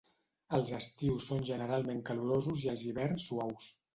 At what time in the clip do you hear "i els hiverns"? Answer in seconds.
2.65-3.29